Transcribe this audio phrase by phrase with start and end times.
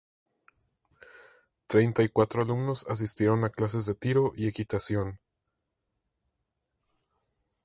[1.67, 5.19] Treinta y cuatro alumnos asistieron a clases de tiro y equitación.